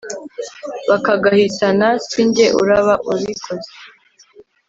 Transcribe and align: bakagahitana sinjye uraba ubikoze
bakagahitana 0.89 1.87
sinjye 2.09 2.45
uraba 2.61 2.93
ubikoze 3.11 3.71